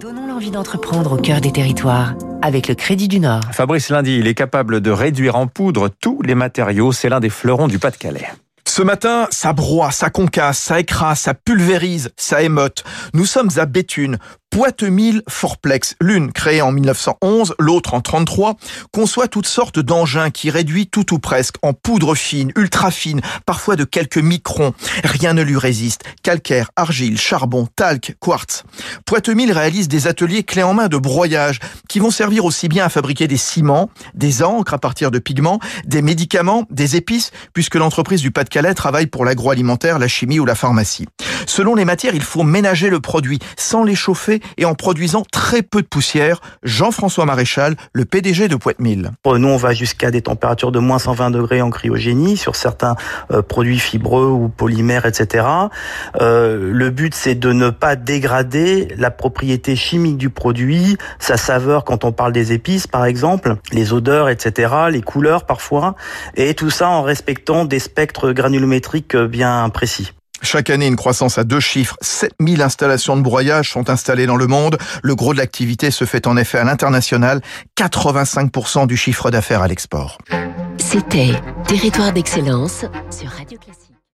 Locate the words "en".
5.34-5.48, 16.62-16.72, 17.92-18.00, 21.62-21.74, 30.62-30.74, 44.64-44.74, 51.62-51.70, 66.88-67.02, 76.26-76.36